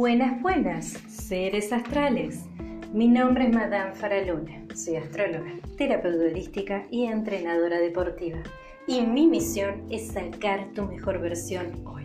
[0.00, 2.46] Buenas, buenas, seres astrales.
[2.90, 8.38] Mi nombre es Madame Faraluna, soy astróloga, terapeuta y entrenadora deportiva.
[8.86, 12.04] Y mi misión es sacar tu mejor versión hoy.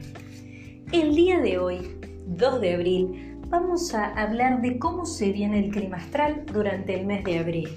[0.92, 1.98] El día de hoy,
[2.28, 7.06] 2 de abril, vamos a hablar de cómo se viene el clima astral durante el
[7.06, 7.70] mes de abril.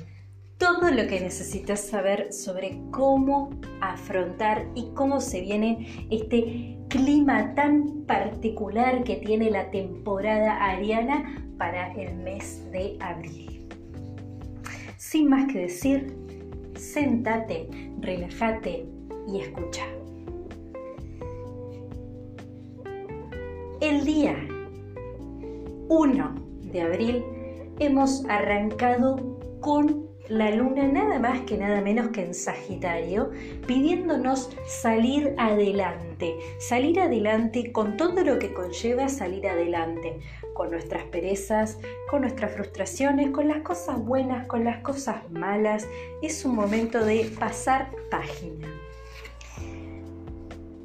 [0.58, 3.50] Todo lo que necesitas saber sobre cómo
[3.80, 11.92] afrontar y cómo se viene este clima tan particular que tiene la temporada ariana para
[11.94, 13.68] el mes de abril.
[14.96, 16.16] Sin más que decir,
[16.74, 17.68] sentate,
[18.00, 18.84] relájate
[19.28, 19.84] y escucha.
[23.80, 24.34] El día
[25.88, 26.34] 1
[26.72, 27.24] de abril
[27.78, 33.30] hemos arrancado con la luna nada más que nada menos que en Sagitario,
[33.66, 40.20] pidiéndonos salir adelante, salir adelante con todo lo que conlleva salir adelante,
[40.54, 41.78] con nuestras perezas,
[42.10, 45.88] con nuestras frustraciones, con las cosas buenas, con las cosas malas.
[46.20, 48.68] Es un momento de pasar página.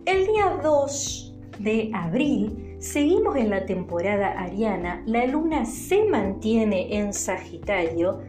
[0.06, 7.14] El día 2 de abril seguimos en la temporada ariana, la luna se mantiene en
[7.14, 8.22] Sagitario,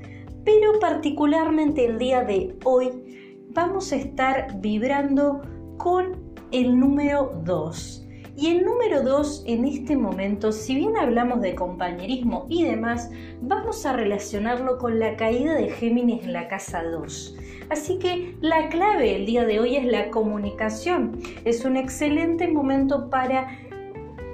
[0.45, 5.43] pero particularmente el día de hoy vamos a estar vibrando
[5.79, 8.01] con el número 2.
[8.37, 13.87] Y el número 2 en este momento, si bien hablamos de compañerismo y demás, vamos
[13.87, 17.37] a relacionarlo con la caída de Géminis en la casa 2.
[17.71, 21.21] Así que la clave el día de hoy es la comunicación.
[21.45, 23.57] Es un excelente momento para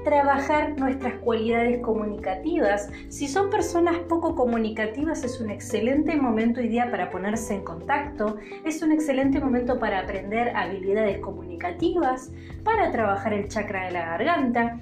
[0.05, 2.91] trabajar nuestras cualidades comunicativas.
[3.09, 8.37] Si son personas poco comunicativas es un excelente momento y día para ponerse en contacto,
[8.65, 12.33] es un excelente momento para aprender habilidades comunicativas,
[12.65, 14.81] para trabajar el chakra de la garganta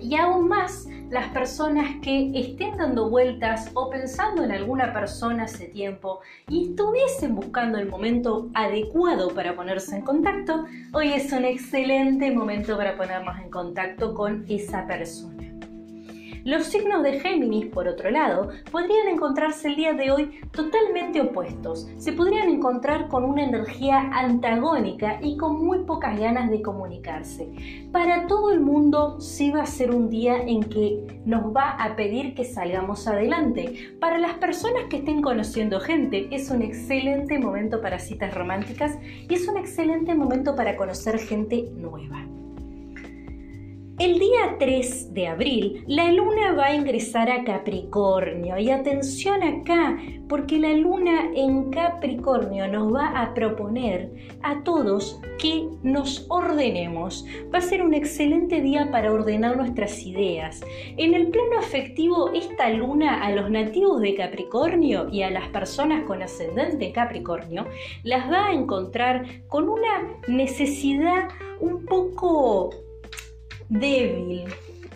[0.00, 5.66] y aún más las personas que estén dando vueltas o pensando en alguna persona hace
[5.66, 12.32] tiempo y estuviesen buscando el momento adecuado para ponerse en contacto, hoy es un excelente
[12.32, 15.53] momento para ponernos en contacto con esa persona.
[16.44, 21.88] Los signos de Géminis, por otro lado, podrían encontrarse el día de hoy totalmente opuestos.
[21.96, 27.48] Se podrían encontrar con una energía antagónica y con muy pocas ganas de comunicarse.
[27.90, 31.96] Para todo el mundo sí va a ser un día en que nos va a
[31.96, 33.96] pedir que salgamos adelante.
[33.98, 39.32] Para las personas que estén conociendo gente, es un excelente momento para citas románticas y
[39.32, 42.26] es un excelente momento para conocer gente nueva.
[44.00, 49.96] El día 3 de abril, la luna va a ingresar a Capricornio y atención acá,
[50.28, 54.10] porque la luna en Capricornio nos va a proponer
[54.42, 57.24] a todos que nos ordenemos.
[57.54, 60.60] Va a ser un excelente día para ordenar nuestras ideas.
[60.96, 66.02] En el plano afectivo, esta luna a los nativos de Capricornio y a las personas
[66.02, 67.64] con ascendente Capricornio
[68.02, 71.28] las va a encontrar con una necesidad
[71.60, 72.70] un poco
[73.68, 74.44] débil.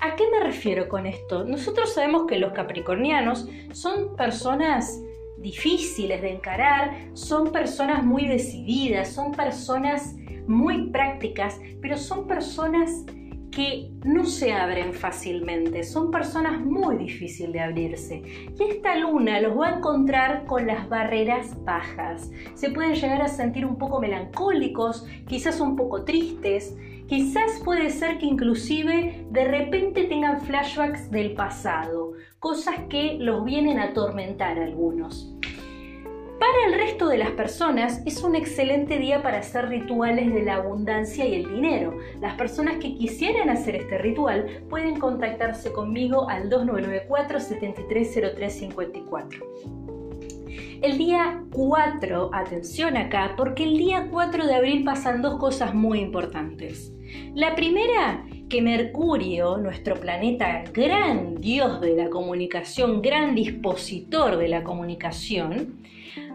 [0.01, 1.45] ¿A qué me refiero con esto?
[1.45, 5.01] Nosotros sabemos que los capricornianos son personas
[5.39, 10.15] difíciles de encarar, son personas muy decididas, son personas
[10.47, 13.05] muy prácticas, pero son personas
[13.51, 18.23] que no se abren fácilmente, son personas muy difíciles de abrirse.
[18.59, 22.31] Y esta luna los va a encontrar con las barreras bajas.
[22.55, 26.77] Se pueden llegar a sentir un poco melancólicos, quizás un poco tristes,
[27.09, 33.79] Quizás puede ser que inclusive de repente tengan flashbacks del pasado, cosas que los vienen
[33.79, 35.35] a atormentar a algunos.
[36.39, 40.57] Para el resto de las personas es un excelente día para hacer rituales de la
[40.57, 41.97] abundancia y el dinero.
[42.21, 49.88] Las personas que quisieran hacer este ritual pueden contactarse conmigo al 2994 730354.
[50.83, 56.01] El día 4, atención acá, porque el día 4 de abril pasan dos cosas muy
[56.01, 56.93] importantes.
[57.35, 64.65] La primera, que Mercurio, nuestro planeta gran dios de la comunicación, gran dispositor de la
[64.65, 65.79] comunicación,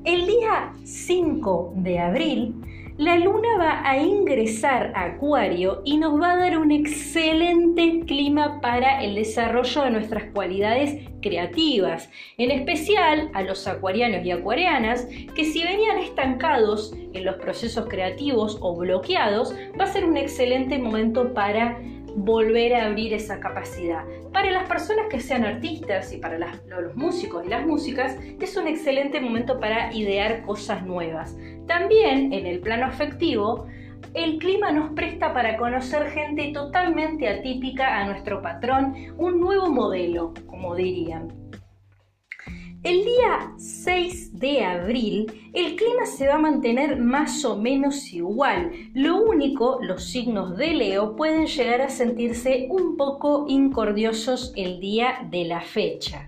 [0.03, 2.53] El día 5 de abril
[2.97, 8.61] la luna va a ingresar a Acuario y nos va a dar un excelente clima
[8.61, 15.45] para el desarrollo de nuestras cualidades creativas, en especial a los acuarianos y acuarianas que
[15.45, 21.33] si venían estancados en los procesos creativos o bloqueados, va a ser un excelente momento
[21.33, 21.79] para
[22.15, 24.03] volver a abrir esa capacidad.
[24.31, 28.67] Para las personas que sean artistas y para los músicos y las músicas, es un
[28.67, 31.37] excelente momento para idear cosas nuevas.
[31.67, 33.67] También en el plano afectivo,
[34.13, 40.33] el clima nos presta para conocer gente totalmente atípica a nuestro patrón, un nuevo modelo,
[40.45, 41.42] como dirían.
[42.83, 48.73] El día 6 de abril el clima se va a mantener más o menos igual.
[48.93, 55.25] Lo único, los signos de Leo pueden llegar a sentirse un poco incordiosos el día
[55.31, 56.27] de la fecha.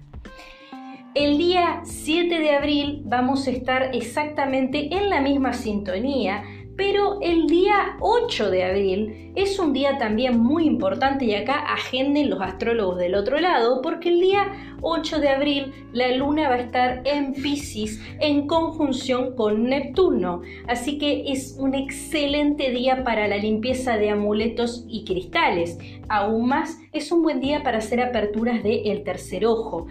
[1.13, 6.45] El día 7 de abril vamos a estar exactamente en la misma sintonía,
[6.77, 12.29] pero el día 8 de abril es un día también muy importante y acá agenden
[12.29, 16.59] los astrólogos del otro lado porque el día 8 de abril la luna va a
[16.59, 20.43] estar en Pisces en conjunción con Neptuno.
[20.67, 25.79] Así que es un excelente día para la limpieza de amuletos y cristales.
[26.07, 29.87] Aún más es un buen día para hacer aperturas del el tercer ojo.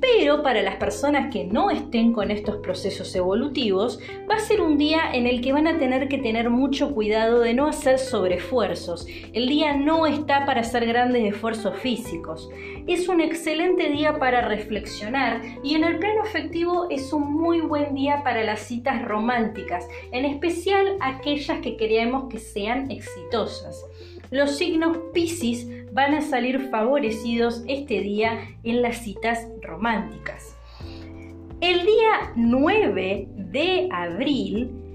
[0.00, 3.98] Pero para las personas que no estén con estos procesos evolutivos,
[4.30, 7.40] va a ser un día en el que van a tener que tener mucho cuidado
[7.40, 9.06] de no hacer sobreesfuerzos.
[9.32, 12.50] El día no está para hacer grandes esfuerzos físicos.
[12.86, 17.94] Es un excelente día para reflexionar y en el plano afectivo es un muy buen
[17.94, 23.84] día para las citas románticas, en especial aquellas que queremos que sean exitosas.
[24.30, 30.56] Los signos Pisces van a salir favorecidos este día en las citas románticas.
[31.60, 34.85] El día 9 de abril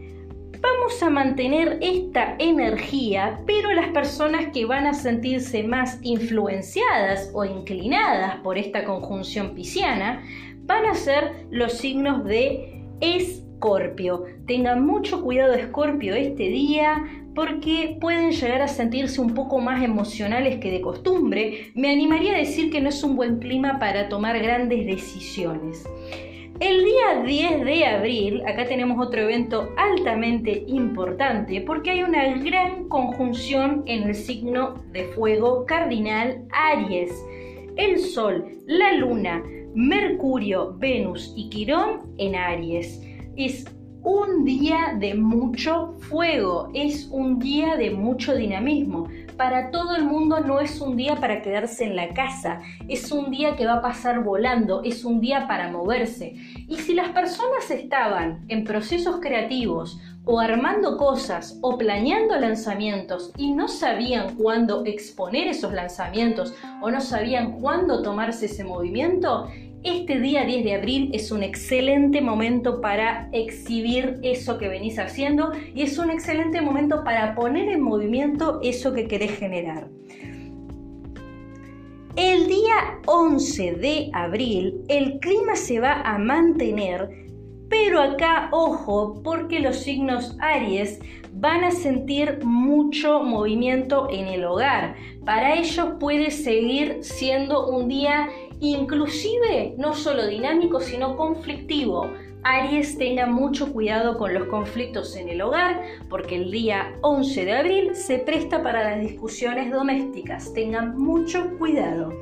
[0.61, 7.43] vamos a mantener esta energía, pero las personas que van a sentirse más influenciadas o
[7.43, 10.23] inclinadas por esta conjunción pisciana
[10.63, 14.25] van a ser los signos de Escorpio.
[14.45, 17.03] Tengan mucho cuidado Escorpio este día,
[17.33, 22.37] porque pueden llegar a sentirse un poco más emocionales que de costumbre, me animaría a
[22.37, 25.87] decir que no es un buen clima para tomar grandes decisiones.
[26.61, 32.87] El día 10 de abril, acá tenemos otro evento altamente importante porque hay una gran
[32.87, 37.11] conjunción en el signo de fuego cardinal Aries.
[37.77, 39.41] El Sol, la Luna,
[39.73, 43.01] Mercurio, Venus y Quirón en Aries.
[43.35, 43.65] Es
[44.03, 49.07] un día de mucho fuego, es un día de mucho dinamismo.
[49.37, 53.31] Para todo el mundo no es un día para quedarse en la casa, es un
[53.31, 56.33] día que va a pasar volando, es un día para moverse.
[56.67, 63.51] Y si las personas estaban en procesos creativos o armando cosas o planeando lanzamientos y
[63.53, 69.47] no sabían cuándo exponer esos lanzamientos o no sabían cuándo tomarse ese movimiento,
[69.83, 75.51] este día 10 de abril es un excelente momento para exhibir eso que venís haciendo
[75.73, 79.89] y es un excelente momento para poner en movimiento eso que querés generar.
[82.15, 87.09] El día 11 de abril el clima se va a mantener,
[87.69, 90.99] pero acá ojo porque los signos Aries
[91.33, 94.95] van a sentir mucho movimiento en el hogar.
[95.25, 98.29] Para ellos puede seguir siendo un día
[98.61, 102.09] inclusive no solo dinámico, sino conflictivo.
[102.43, 107.53] Aries tenga mucho cuidado con los conflictos en el hogar porque el día 11 de
[107.53, 110.53] abril se presta para las discusiones domésticas.
[110.53, 112.13] Tengan mucho cuidado.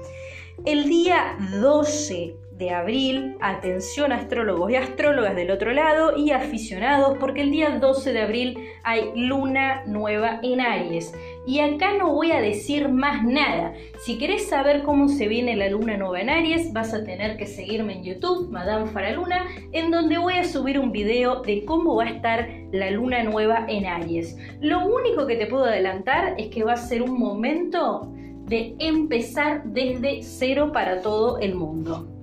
[0.66, 7.42] El día 12 de abril, atención astrólogos y astrólogas del otro lado y aficionados, porque
[7.42, 11.14] el día 12 de abril hay luna nueva en Aries.
[11.46, 13.74] Y acá no voy a decir más nada.
[14.00, 17.48] Si querés saber cómo se viene la luna nueva en Aries, vas a tener que
[17.48, 22.04] seguirme en YouTube, Madame Faraluna, en donde voy a subir un video de cómo va
[22.04, 24.38] a estar la luna nueva en Aries.
[24.60, 28.12] Lo único que te puedo adelantar es que va a ser un momento
[28.46, 32.19] de empezar desde cero para todo el mundo.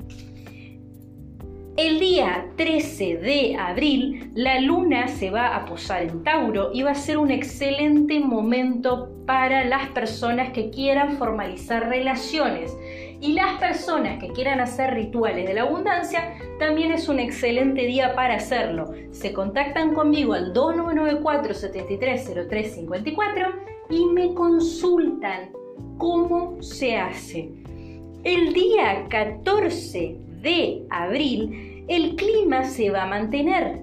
[1.76, 6.92] El día 13 de abril, la luna se va a posar en Tauro y va
[6.92, 12.74] a ser un excelente momento para las personas que quieran formalizar relaciones.
[13.20, 18.14] Y las personas que quieran hacer rituales de la abundancia, también es un excelente día
[18.14, 18.94] para hacerlo.
[19.10, 23.52] Se contactan conmigo al 2994 730354
[23.90, 25.50] y me consultan
[25.98, 27.50] cómo se hace.
[28.24, 33.80] El día 14 de abril, el clima se va a mantener.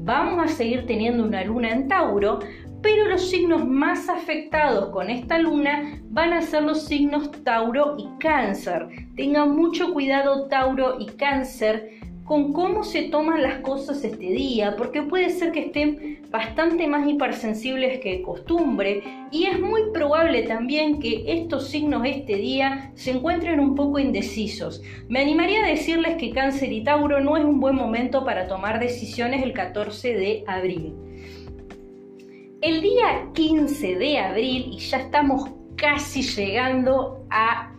[0.00, 2.40] Vamos a seguir teniendo una luna en Tauro,
[2.82, 8.08] pero los signos más afectados con esta luna van a ser los signos Tauro y
[8.20, 8.88] Cáncer.
[9.16, 11.90] Tengan mucho cuidado Tauro y Cáncer
[12.28, 17.08] con cómo se toman las cosas este día, porque puede ser que estén bastante más
[17.08, 23.60] hipersensibles que costumbre y es muy probable también que estos signos este día se encuentren
[23.60, 24.82] un poco indecisos.
[25.08, 28.78] Me animaría a decirles que Cáncer y Tauro no es un buen momento para tomar
[28.78, 30.92] decisiones el 14 de abril.
[32.60, 37.72] El día 15 de abril, y ya estamos casi llegando a,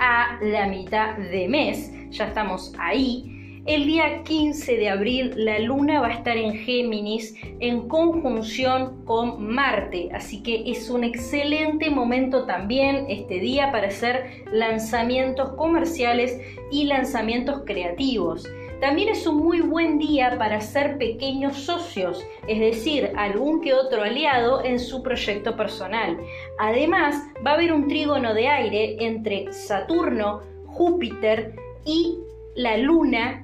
[0.00, 3.33] a la mitad de mes, ya estamos ahí,
[3.66, 9.42] el día 15 de abril la luna va a estar en Géminis en conjunción con
[9.42, 16.38] Marte, así que es un excelente momento también este día para hacer lanzamientos comerciales
[16.70, 18.46] y lanzamientos creativos.
[18.82, 24.02] También es un muy buen día para hacer pequeños socios, es decir, algún que otro
[24.02, 26.18] aliado en su proyecto personal.
[26.58, 27.16] Además,
[27.46, 31.54] va a haber un trígono de aire entre Saturno, Júpiter
[31.86, 32.18] y
[32.56, 33.42] la Luna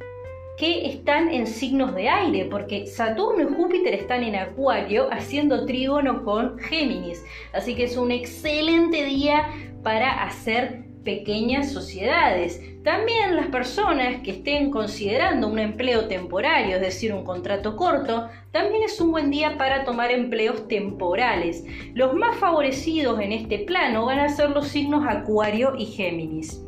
[0.60, 6.22] que están en signos de aire, porque Saturno y Júpiter están en Acuario haciendo trígono
[6.22, 7.24] con Géminis.
[7.54, 9.48] Así que es un excelente día
[9.82, 12.60] para hacer pequeñas sociedades.
[12.84, 18.82] También las personas que estén considerando un empleo temporario, es decir, un contrato corto, también
[18.82, 21.64] es un buen día para tomar empleos temporales.
[21.94, 26.60] Los más favorecidos en este plano van a ser los signos Acuario y Géminis.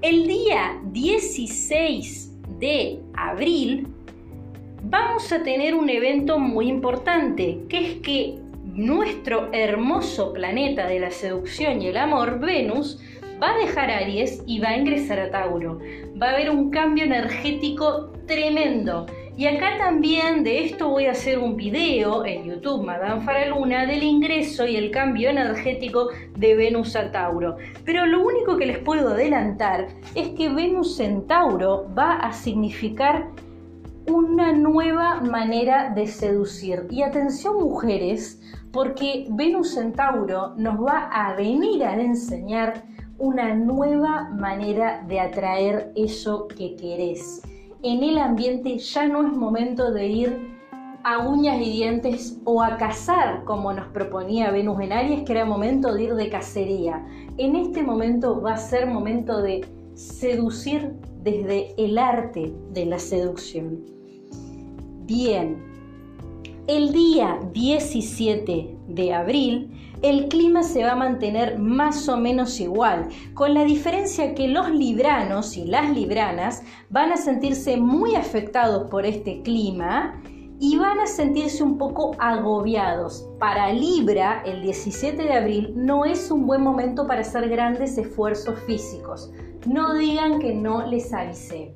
[0.00, 2.29] El día 16
[2.60, 3.88] de abril,
[4.84, 8.38] vamos a tener un evento muy importante, que es que
[8.74, 13.00] nuestro hermoso planeta de la seducción y el amor, Venus,
[13.42, 15.80] va a dejar Aries y va a ingresar a Tauro.
[16.20, 19.06] Va a haber un cambio energético tremendo.
[19.40, 24.02] Y acá también de esto voy a hacer un video en YouTube, Madame Faraluna, del
[24.02, 27.56] ingreso y el cambio energético de Venus a Tauro.
[27.86, 33.30] Pero lo único que les puedo adelantar es que Venus en Tauro va a significar
[34.06, 36.86] una nueva manera de seducir.
[36.90, 42.82] Y atención mujeres, porque Venus en Tauro nos va a venir a enseñar
[43.16, 47.40] una nueva manera de atraer eso que querés
[47.82, 50.60] en el ambiente ya no es momento de ir
[51.02, 55.46] a uñas y dientes o a cazar como nos proponía Venus en Aries, que era
[55.46, 57.06] momento de ir de cacería.
[57.38, 63.80] En este momento va a ser momento de seducir desde el arte de la seducción.
[65.06, 65.62] Bien,
[66.66, 69.70] el día 17 de abril
[70.02, 74.70] el clima se va a mantener más o menos igual, con la diferencia que los
[74.70, 80.20] libranos y las libranas van a sentirse muy afectados por este clima
[80.58, 83.28] y van a sentirse un poco agobiados.
[83.38, 88.58] Para Libra, el 17 de abril no es un buen momento para hacer grandes esfuerzos
[88.60, 89.32] físicos.
[89.66, 91.74] No digan que no les avisé.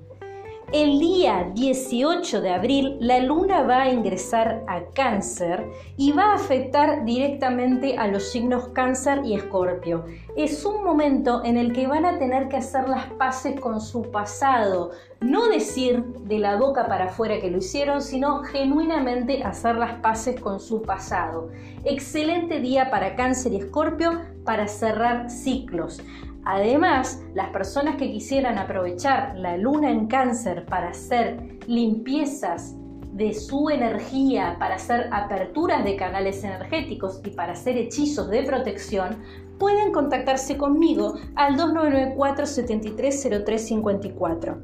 [0.73, 6.35] El día 18 de abril la luna va a ingresar a cáncer y va a
[6.35, 10.05] afectar directamente a los signos cáncer y escorpio.
[10.37, 14.11] Es un momento en el que van a tener que hacer las paces con su
[14.11, 14.91] pasado,
[15.21, 20.41] no decir de la boca para afuera que lo hicieron, sino genuinamente hacer las paces
[20.41, 21.51] con su pasado.
[21.85, 26.03] Excelente día para cáncer y escorpio para cerrar ciclos.
[26.45, 32.77] Además, las personas que quisieran aprovechar la luna en cáncer para hacer limpiezas
[33.13, 39.23] de su energía, para hacer aperturas de canales energéticos y para hacer hechizos de protección,
[39.59, 44.59] pueden contactarse conmigo al 2994 730354.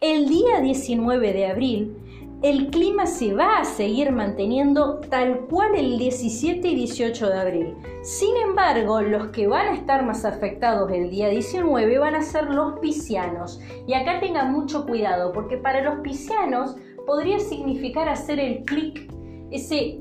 [0.00, 1.96] El día 19 de abril
[2.42, 7.74] el clima se va a seguir manteniendo tal cual el 17 y 18 de abril.
[8.02, 12.44] Sin embargo, los que van a estar más afectados el día 19 van a ser
[12.44, 13.60] los piscianos.
[13.86, 19.12] Y acá tengan mucho cuidado, porque para los piscianos podría significar hacer el clic,
[19.50, 20.00] ese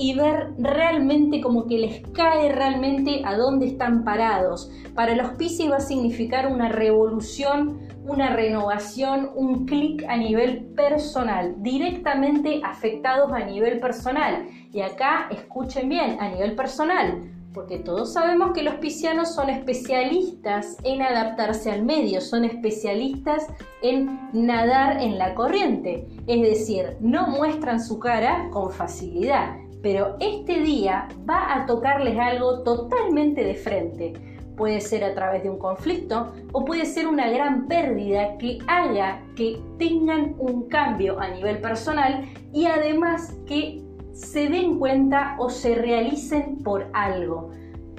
[0.00, 4.72] y ver realmente como que les cae realmente a dónde están parados.
[4.94, 11.54] Para los Pisces va a significar una revolución una renovación, un clic a nivel personal,
[11.58, 14.48] directamente afectados a nivel personal.
[14.72, 20.76] Y acá escuchen bien, a nivel personal, porque todos sabemos que los piscianos son especialistas
[20.84, 23.48] en adaptarse al medio, son especialistas
[23.82, 30.60] en nadar en la corriente, es decir, no muestran su cara con facilidad, pero este
[30.60, 34.29] día va a tocarles algo totalmente de frente
[34.60, 39.22] puede ser a través de un conflicto o puede ser una gran pérdida que haga
[39.34, 43.80] que tengan un cambio a nivel personal y además que
[44.12, 47.52] se den cuenta o se realicen por algo.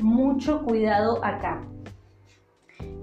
[0.03, 1.63] Mucho cuidado acá.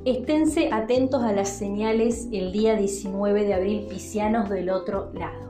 [0.05, 5.49] Esténse atentos a las señales el día 19 de abril piscianos del otro lado.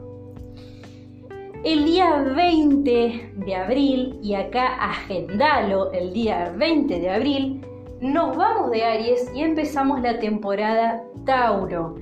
[1.63, 7.68] El día 20 de abril, y acá agendalo el día 20 de abril,
[8.01, 11.97] nos vamos de Aries y empezamos la temporada Tauro.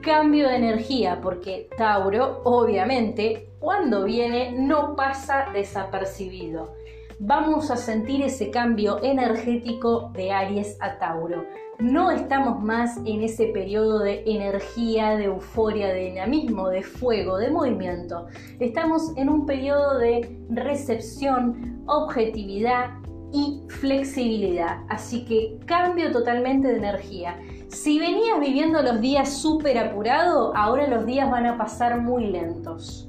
[0.00, 6.72] Cambio de energía, porque Tauro, obviamente, cuando viene no pasa desapercibido.
[7.18, 11.44] Vamos a sentir ese cambio energético de Aries a Tauro.
[11.78, 17.50] No estamos más en ese periodo de energía, de euforia, de dinamismo, de fuego, de
[17.50, 18.26] movimiento.
[18.58, 22.90] Estamos en un periodo de recepción, objetividad,
[23.32, 24.78] y flexibilidad.
[24.88, 27.36] Así que cambio totalmente de energía.
[27.68, 33.06] Si venías viviendo los días súper apurado, ahora los días van a pasar muy lentos.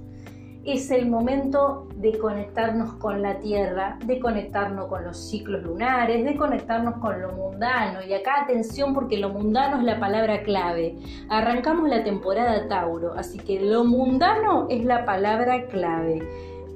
[0.64, 6.36] Es el momento de conectarnos con la Tierra, de conectarnos con los ciclos lunares, de
[6.36, 8.04] conectarnos con lo mundano.
[8.08, 10.96] Y acá atención porque lo mundano es la palabra clave.
[11.30, 16.22] Arrancamos la temporada Tauro, así que lo mundano es la palabra clave.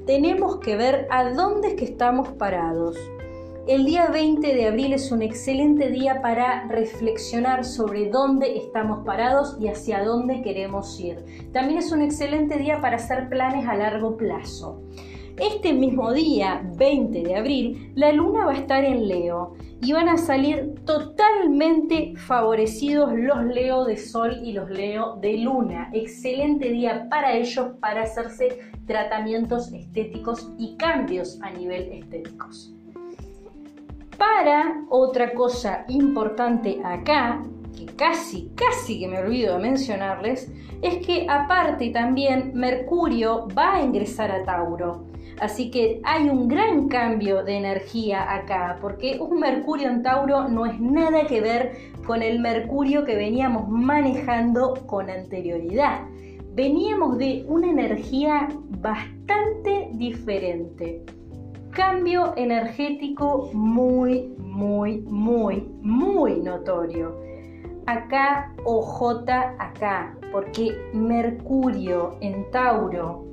[0.07, 2.97] Tenemos que ver a dónde es que estamos parados
[3.67, 9.57] el día 20 de abril es un excelente día para reflexionar sobre dónde estamos parados
[9.59, 11.49] y hacia dónde queremos ir.
[11.51, 14.83] También es un excelente día para hacer planes a largo plazo.
[15.37, 20.09] Este mismo día, 20 de abril, la luna va a estar en Leo y van
[20.09, 25.89] a salir totalmente favorecidos los Leo de Sol y los Leo de Luna.
[25.91, 32.75] Excelente día para ellos para hacerse tratamientos estéticos y cambios a nivel estéticos.
[34.17, 37.43] Para otra cosa importante acá,
[37.75, 40.49] que casi, casi que me olvido de mencionarles,
[40.81, 45.05] es que aparte también Mercurio va a ingresar a Tauro.
[45.41, 50.65] Así que hay un gran cambio de energía acá, porque un Mercurio en Tauro no
[50.65, 51.73] es nada que ver
[52.07, 56.01] con el Mercurio que veníamos manejando con anterioridad.
[56.53, 58.47] Veníamos de una energía
[58.79, 61.03] bastante diferente
[61.75, 67.13] cambio energético muy, muy, muy, muy notorio.
[67.85, 73.25] Acá OJ acá, porque Mercurio en Tauro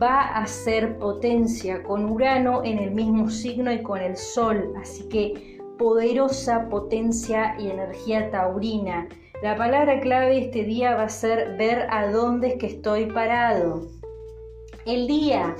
[0.00, 5.08] va a ser potencia con Urano en el mismo signo y con el Sol, así
[5.08, 9.08] que poderosa potencia y energía taurina.
[9.42, 13.88] La palabra clave este día va a ser ver a dónde es que estoy parado.
[14.86, 15.54] El día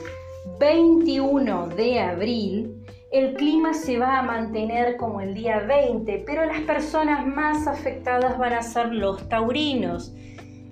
[0.58, 6.60] 21 de abril, el clima se va a mantener como el día 20, pero las
[6.62, 10.12] personas más afectadas van a ser los taurinos.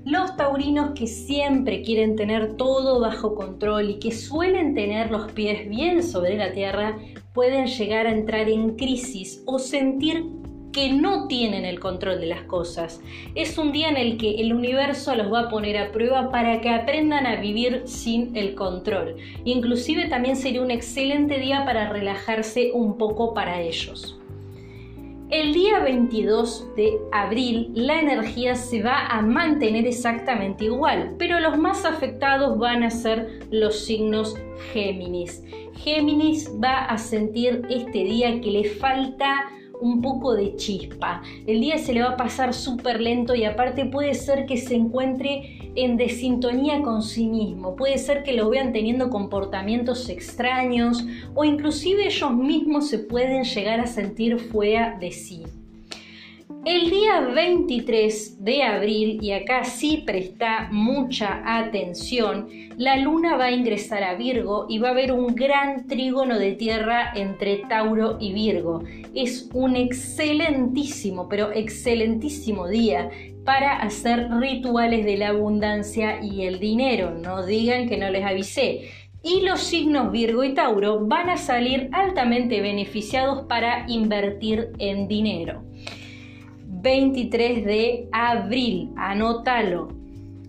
[0.05, 5.69] Los taurinos que siempre quieren tener todo bajo control y que suelen tener los pies
[5.69, 6.99] bien sobre la tierra
[7.33, 10.25] pueden llegar a entrar en crisis o sentir
[10.77, 13.01] que no tienen el control de las cosas.
[13.35, 16.61] Es un día en el que el universo los va a poner a prueba para
[16.61, 19.17] que aprendan a vivir sin el control.
[19.47, 24.21] Inclusive también sería un excelente día para relajarse un poco para ellos.
[25.31, 31.57] El día 22 de abril la energía se va a mantener exactamente igual, pero los
[31.57, 34.37] más afectados van a ser los signos
[34.75, 35.43] Géminis.
[35.79, 39.47] Géminis va a sentir este día que le falta
[39.81, 41.23] un poco de chispa.
[41.47, 44.75] El día se le va a pasar súper lento y aparte puede ser que se
[44.75, 47.77] encuentre en desintonía con sí mismo.
[47.77, 53.81] Puede ser que lo vean teniendo comportamientos extraños o inclusive ellos mismos se pueden llegar
[53.81, 55.43] a sentir fuera de sí.
[56.66, 63.52] El día 23 de abril, y acá sí presta mucha atención, la luna va a
[63.52, 68.33] ingresar a Virgo y va a haber un gran trígono de tierra entre Tauro y
[68.33, 68.83] Virgo.
[69.14, 73.11] Es un excelentísimo, pero excelentísimo día
[73.44, 77.12] para hacer rituales de la abundancia y el dinero.
[77.12, 78.90] No digan que no les avisé
[79.26, 85.64] y los signos Virgo y Tauro van a salir altamente beneficiados para invertir en dinero.
[86.83, 89.89] 23 de abril, anótalo.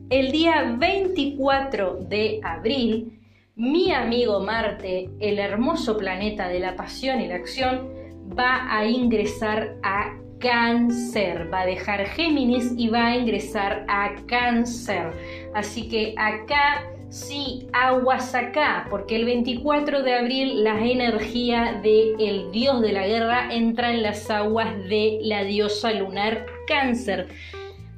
[0.09, 3.19] El día 24 de abril,
[3.55, 7.89] mi amigo Marte, el hermoso planeta de la pasión y la acción,
[8.37, 15.13] va a ingresar a cáncer, va a dejar Géminis y va a ingresar a cáncer.
[15.53, 22.81] Así que acá Sí, aguas acá, porque el 24 de abril la energía del dios
[22.81, 27.29] de la guerra entra en las aguas de la diosa lunar cáncer.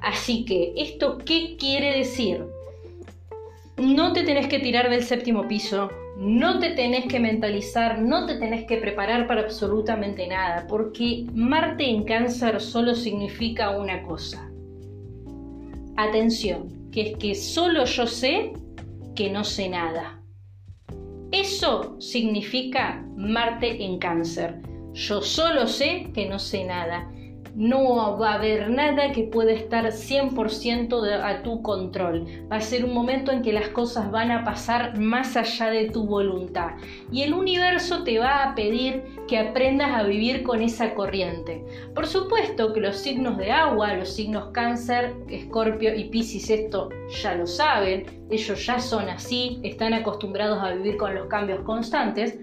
[0.00, 2.44] Así que, ¿esto qué quiere decir?
[3.76, 8.36] No te tenés que tirar del séptimo piso, no te tenés que mentalizar, no te
[8.36, 14.48] tenés que preparar para absolutamente nada, porque Marte en cáncer solo significa una cosa.
[15.96, 18.52] Atención, que es que solo yo sé
[19.20, 20.18] que no sé nada.
[21.30, 24.62] Eso significa Marte en cáncer.
[24.94, 27.06] Yo solo sé que no sé nada
[27.54, 32.26] no va a haber nada que pueda estar 100% a tu control.
[32.50, 35.90] Va a ser un momento en que las cosas van a pasar más allá de
[35.90, 36.70] tu voluntad.
[37.10, 41.64] Y el universo te va a pedir que aprendas a vivir con esa corriente.
[41.94, 46.88] Por supuesto que los signos de agua, los signos cáncer, escorpio y piscis, esto
[47.22, 48.19] ya lo saben.
[48.30, 52.38] Ellos ya son así, están acostumbrados a vivir con los cambios constantes.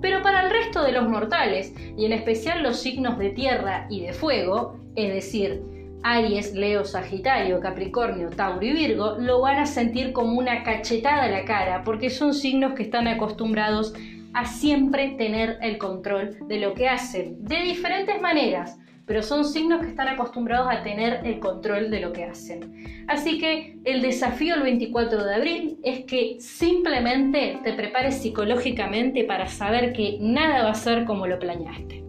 [0.00, 4.00] Pero para el resto de los mortales, y en especial los signos de tierra y
[4.00, 5.62] de fuego, es decir,
[6.04, 11.30] Aries, Leo, Sagitario, Capricornio, Tauro y Virgo, lo van a sentir como una cachetada a
[11.30, 13.94] la cara, porque son signos que están acostumbrados
[14.34, 19.80] a siempre tener el control de lo que hacen, de diferentes maneras, pero son signos
[19.80, 23.04] que están acostumbrados a tener el control de lo que hacen.
[23.08, 29.48] Así que el desafío el 24 de abril es que simplemente te prepares psicológicamente para
[29.48, 32.04] saber que nada va a ser como lo planeaste.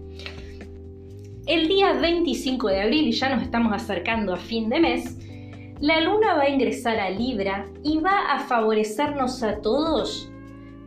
[1.45, 5.17] El día 25 de abril, y ya nos estamos acercando a fin de mes,
[5.82, 10.32] la luna va a ingresar a Libra y va a favorecernos a todos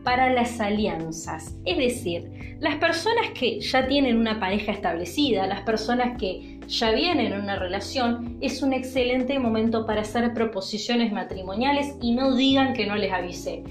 [0.07, 1.57] para las alianzas.
[1.65, 7.33] Es decir, las personas que ya tienen una pareja establecida, las personas que ya vienen
[7.33, 12.85] en una relación, es un excelente momento para hacer proposiciones matrimoniales y no digan que
[12.85, 13.65] no les avisé.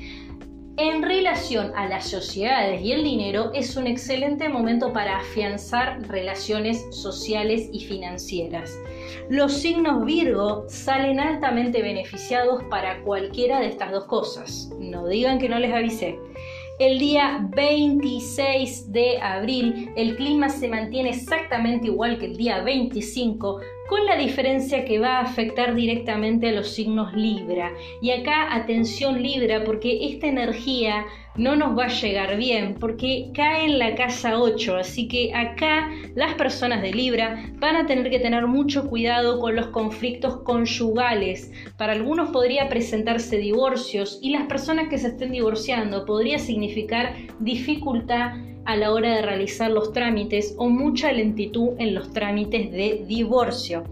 [0.79, 6.85] En relación a las sociedades y el dinero, es un excelente momento para afianzar relaciones
[6.91, 8.79] sociales y financieras.
[9.31, 14.71] Los signos Virgo salen altamente beneficiados para cualquiera de estas dos cosas.
[14.79, 16.19] No digan que no les avisé.
[16.79, 23.63] El día 26 de abril el clima se mantiene exactamente igual que el día 25,
[23.89, 27.73] con la diferencia que va a afectar directamente a los signos Libra.
[28.01, 31.05] Y acá atención Libra porque esta energía
[31.37, 35.91] no nos va a llegar bien porque cae en la casa 8, así que acá
[36.15, 41.53] las personas de Libra van a tener que tener mucho cuidado con los conflictos conyugales.
[41.77, 48.33] Para algunos podría presentarse divorcios y las personas que se estén divorciando podría significar dificultad
[48.67, 53.85] a la hora de realizar los trámites o mucha lentitud en los trámites de divorcio.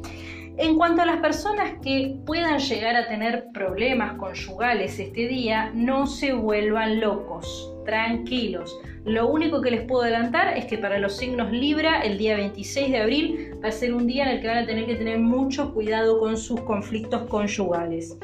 [0.56, 6.06] En cuanto a las personas que puedan llegar a tener problemas conyugales este día, no
[6.06, 8.78] se vuelvan locos, tranquilos.
[9.04, 12.90] Lo único que les puedo adelantar es que para los signos Libra, el día 26
[12.90, 15.18] de abril va a ser un día en el que van a tener que tener
[15.18, 18.16] mucho cuidado con sus conflictos conyugales.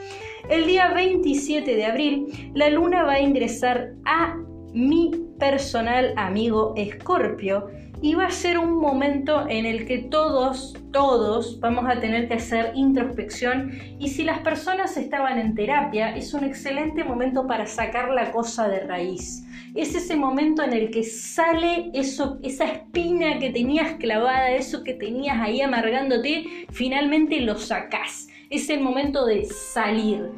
[0.48, 4.36] El día 27 de abril, la luna va a ingresar a
[4.72, 7.68] mi personal amigo Escorpio
[8.02, 12.34] y va a ser un momento en el que todos, todos vamos a tener que
[12.34, 18.10] hacer introspección y si las personas estaban en terapia es un excelente momento para sacar
[18.10, 19.44] la cosa de raíz.
[19.74, 24.94] Es ese momento en el que sale eso, esa espina que tenías clavada, eso que
[24.94, 28.28] tenías ahí amargándote, finalmente lo sacás.
[28.48, 30.30] Es el momento de salir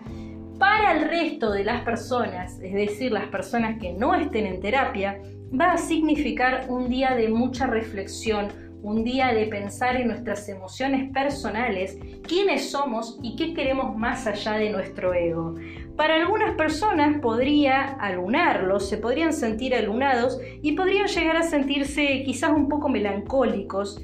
[0.62, 5.20] para el resto de las personas, es decir, las personas que no estén en terapia,
[5.53, 8.46] va a significar un día de mucha reflexión,
[8.81, 11.98] un día de pensar en nuestras emociones personales,
[12.29, 15.57] quiénes somos y qué queremos más allá de nuestro ego.
[15.96, 22.53] Para algunas personas podría alunarlos, se podrían sentir alunados y podrían llegar a sentirse quizás
[22.53, 24.01] un poco melancólicos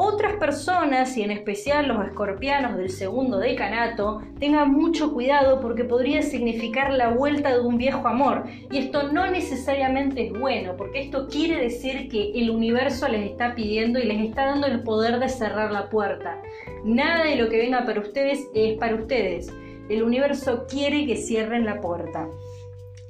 [0.00, 6.22] otras personas, y en especial los escorpianos del segundo decanato, tengan mucho cuidado porque podría
[6.22, 8.44] significar la vuelta de un viejo amor.
[8.70, 13.56] Y esto no necesariamente es bueno, porque esto quiere decir que el universo les está
[13.56, 16.40] pidiendo y les está dando el poder de cerrar la puerta.
[16.84, 19.52] Nada de lo que venga para ustedes es para ustedes.
[19.88, 22.28] El universo quiere que cierren la puerta.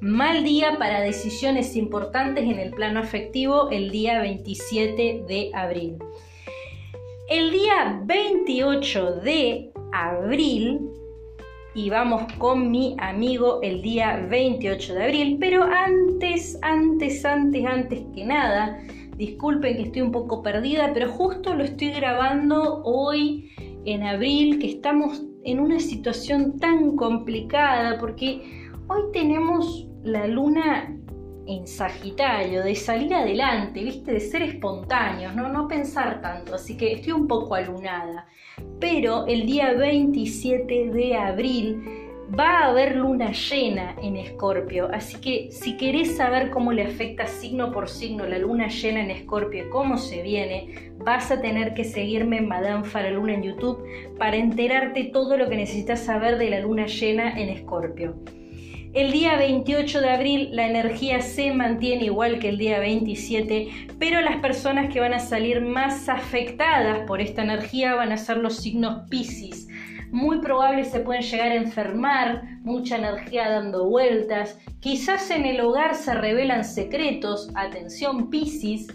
[0.01, 5.99] Mal día para decisiones importantes en el plano afectivo el día 27 de abril.
[7.29, 10.89] El día 28 de abril,
[11.75, 17.99] y vamos con mi amigo el día 28 de abril, pero antes, antes, antes, antes
[18.15, 18.79] que nada,
[19.15, 23.51] disculpen que estoy un poco perdida, pero justo lo estoy grabando hoy
[23.85, 28.41] en abril, que estamos en una situación tan complicada, porque
[28.87, 30.98] hoy tenemos la luna
[31.49, 34.11] en Sagitario, de salir adelante, ¿viste?
[34.11, 35.49] De ser espontáneos, ¿no?
[35.49, 38.27] no pensar tanto, así que estoy un poco alunada.
[38.79, 41.99] Pero el día 27 de abril
[42.37, 47.25] va a haber luna llena en Escorpio, así que si querés saber cómo le afecta
[47.25, 51.73] signo por signo la luna llena en Escorpio y cómo se viene, vas a tener
[51.73, 53.83] que seguirme en Madame Faraluna en YouTube
[54.19, 58.15] para enterarte todo lo que necesitas saber de la luna llena en Escorpio.
[58.91, 63.67] El día 28 de abril la energía se mantiene igual que el día 27,
[63.99, 68.37] pero las personas que van a salir más afectadas por esta energía van a ser
[68.37, 69.67] los signos Pisces.
[70.09, 75.93] Muy probable se pueden llegar a enfermar, mucha energía dando vueltas, quizás en el hogar
[75.93, 78.87] se revelan secretos, atención Pisces,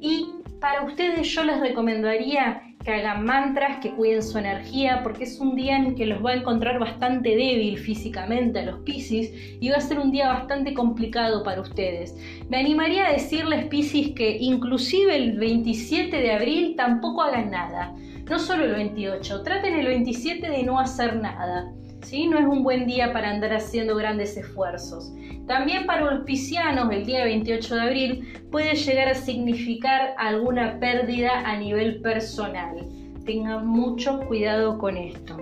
[0.00, 0.28] y
[0.62, 5.54] para ustedes yo les recomendaría que hagan mantras, que cuiden su energía, porque es un
[5.54, 9.76] día en que los va a encontrar bastante débil físicamente a los Piscis y va
[9.76, 12.16] a ser un día bastante complicado para ustedes.
[12.48, 17.94] Me animaría a decirles Piscis que inclusive el 27 de abril tampoco hagan nada,
[18.28, 21.72] no solo el 28, traten el 27 de no hacer nada.
[22.10, 25.10] No es un buen día para andar haciendo grandes esfuerzos.
[25.46, 31.40] También para los piscianos el día 28 de abril puede llegar a significar alguna pérdida
[31.46, 32.86] a nivel personal.
[33.24, 35.38] Tengan mucho cuidado con esto.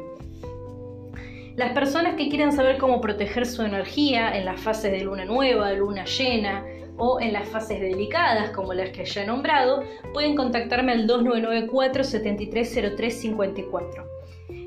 [1.57, 5.73] Las personas que quieran saber cómo proteger su energía en las fases de luna nueva,
[5.73, 6.65] luna llena
[6.99, 12.05] o en las fases delicadas como las que ya he nombrado, pueden contactarme al 2994
[12.05, 14.20] 730354.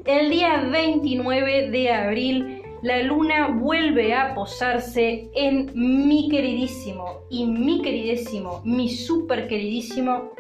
[0.06, 7.82] El día 29 de abril la luna vuelve a posarse en mi queridísimo y mi
[7.82, 10.32] queridísimo, mi súper queridísimo,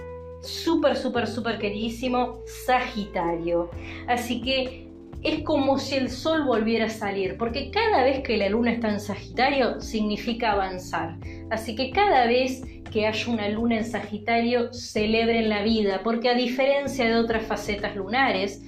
[0.41, 3.69] súper, súper, súper queridísimo Sagitario.
[4.09, 4.89] Así que
[5.21, 8.89] es como si el sol volviera a salir, porque cada vez que la luna está
[8.89, 11.15] en Sagitario significa avanzar.
[11.49, 16.35] Así que cada vez que haya una luna en Sagitario, celebren la vida, porque a
[16.35, 18.61] diferencia de otras facetas lunares,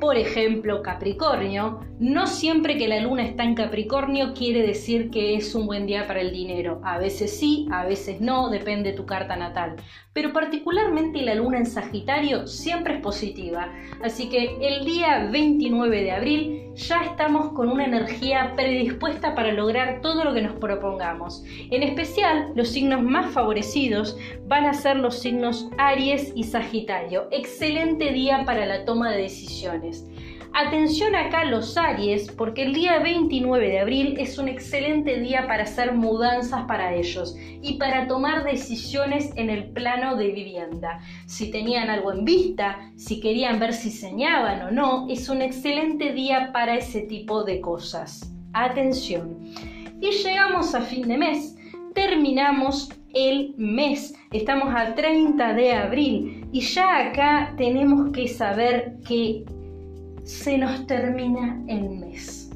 [0.00, 5.54] por ejemplo, Capricornio, no siempre que la luna está en Capricornio quiere decir que es
[5.54, 6.80] un buen día para el dinero.
[6.84, 9.76] A veces sí, a veces no, depende de tu carta natal.
[10.12, 13.72] Pero particularmente la luna en Sagitario siempre es positiva.
[14.02, 20.00] Así que el día 29 de abril ya estamos con una energía predispuesta para lograr
[20.00, 21.42] todo lo que nos propongamos.
[21.70, 27.26] En especial, los signos más favorecidos van a ser los signos Aries y Sagitario.
[27.32, 30.06] Excelente día para la toma de decisiones.
[30.54, 35.64] Atención acá los Aries, porque el día 29 de abril es un excelente día para
[35.64, 41.00] hacer mudanzas para ellos y para tomar decisiones en el plano de vivienda.
[41.26, 46.12] Si tenían algo en vista, si querían ver si señaban o no, es un excelente
[46.12, 48.32] día para ese tipo de cosas.
[48.52, 49.38] Atención.
[50.00, 51.56] Y llegamos a fin de mes.
[51.94, 54.14] Terminamos el mes.
[54.32, 59.44] Estamos al 30 de abril y ya acá tenemos que saber que
[60.28, 62.50] se nos termina el mes.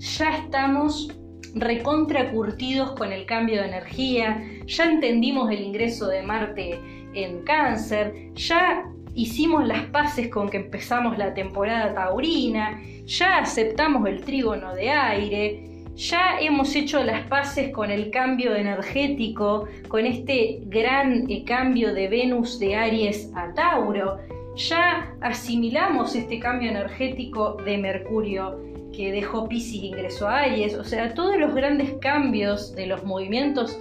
[0.00, 1.08] Ya estamos
[1.54, 6.80] recontracurtidos con el cambio de energía, ya entendimos el ingreso de Marte
[7.14, 14.22] en cáncer, ya hicimos las paces con que empezamos la temporada taurina, ya aceptamos el
[14.22, 21.30] trígono de aire, ya hemos hecho las paces con el cambio energético, con este gran
[21.30, 24.18] eh, cambio de Venus de Aries a Tauro,
[24.56, 28.60] ya asimilamos este cambio energético de Mercurio
[28.92, 33.78] que dejó Pisces ingresó a Aries, o sea, todos los grandes cambios de los movimientos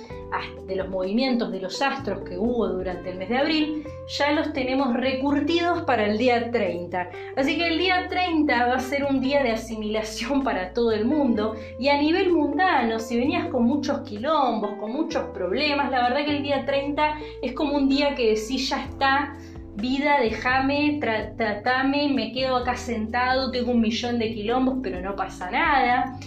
[0.65, 4.53] de los movimientos de los astros que hubo durante el mes de abril, ya los
[4.53, 7.09] tenemos recurtidos para el día 30.
[7.35, 11.05] Así que el día 30 va a ser un día de asimilación para todo el
[11.05, 16.25] mundo y a nivel mundano, si venías con muchos quilombos, con muchos problemas, la verdad
[16.25, 19.35] que el día 30 es como un día que decís ya está,
[19.75, 25.49] vida, déjame, tratame, me quedo acá sentado, tengo un millón de quilombos, pero no pasa
[25.49, 26.17] nada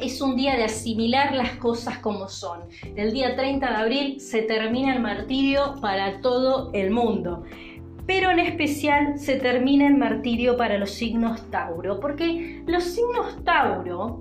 [0.00, 2.60] es un día de asimilar las cosas como son.
[2.96, 7.44] El día 30 de abril se termina el martirio para todo el mundo.
[8.06, 14.20] Pero en especial se termina el martirio para los signos Tauro, porque los signos Tauro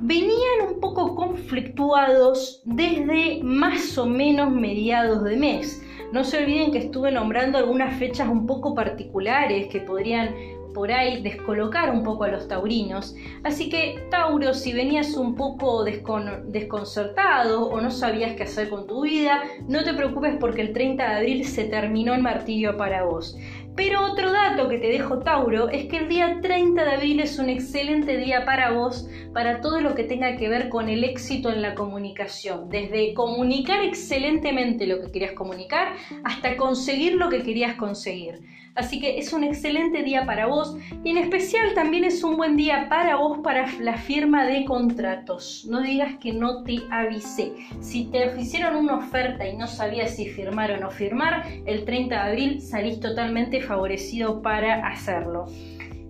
[0.00, 5.82] venían un poco conflictuados desde más o menos mediados de mes.
[6.12, 10.34] No se olviden que estuve nombrando algunas fechas un poco particulares que podrían
[10.72, 13.14] por ahí descolocar un poco a los taurinos.
[13.42, 19.02] Así que Tauro, si venías un poco desconcertado o no sabías qué hacer con tu
[19.02, 23.36] vida, no te preocupes porque el 30 de abril se terminó el martirio para vos.
[23.74, 27.38] Pero otro dato que te dejo Tauro es que el día 30 de abril es
[27.38, 31.50] un excelente día para vos, para todo lo que tenga que ver con el éxito
[31.50, 37.76] en la comunicación, desde comunicar excelentemente lo que querías comunicar hasta conseguir lo que querías
[37.76, 38.40] conseguir.
[38.74, 42.56] Así que es un excelente día para vos y en especial también es un buen
[42.56, 45.66] día para vos para la firma de contratos.
[45.68, 47.52] No digas que no te avisé.
[47.80, 52.14] Si te ofrecieron una oferta y no sabías si firmar o no firmar, el 30
[52.14, 55.46] de abril salís totalmente favorecido para hacerlo.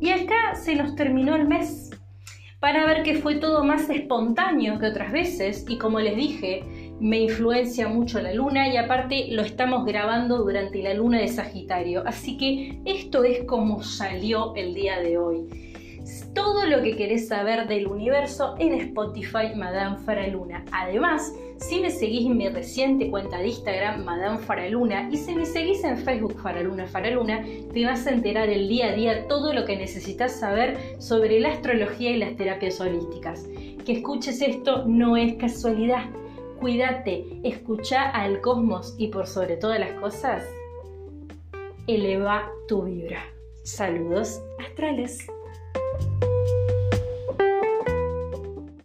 [0.01, 1.91] Y acá se nos terminó el mes
[2.63, 6.63] para ver que fue todo más espontáneo que otras veces y como les dije,
[7.01, 12.03] me influencia mucho la luna y aparte lo estamos grabando durante la luna de Sagitario.
[12.07, 15.49] Así que esto es como salió el día de hoy.
[16.35, 20.65] Todo lo que querés saber del universo en Spotify Madame Faraluna.
[20.73, 25.47] Además, si me seguís en mi reciente cuenta de Instagram Madame Faraluna y si me
[25.47, 29.65] seguís en Facebook Faraluna Faraluna, te vas a enterar el día a día todo lo
[29.65, 33.47] que necesitas saber sobre la astrología y las terapias holísticas.
[33.85, 36.07] Que escuches esto no es casualidad
[36.63, 40.45] cuídate, escucha al cosmos y por sobre todas las cosas,
[41.89, 43.21] eleva tu vibra.
[43.65, 45.27] Saludos astrales.